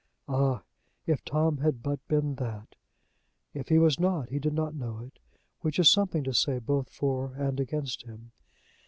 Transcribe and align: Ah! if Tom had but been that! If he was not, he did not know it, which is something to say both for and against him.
Ah! 0.27 0.63
if 1.05 1.23
Tom 1.23 1.57
had 1.59 1.83
but 1.83 1.99
been 2.07 2.33
that! 2.37 2.73
If 3.53 3.67
he 3.69 3.77
was 3.77 3.99
not, 3.99 4.29
he 4.29 4.39
did 4.39 4.51
not 4.53 4.73
know 4.73 4.97
it, 4.97 5.19
which 5.59 5.77
is 5.77 5.91
something 5.91 6.23
to 6.23 6.33
say 6.33 6.57
both 6.57 6.89
for 6.89 7.35
and 7.35 7.59
against 7.59 8.01
him. 8.01 8.31